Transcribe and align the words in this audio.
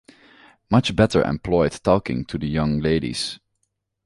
Much 0.71 0.95
better 0.95 1.21
employed 1.21 1.73
talking 1.83 2.25
to 2.25 2.39
the 2.39 2.47
young 2.47 2.79
ladies. 2.79 3.37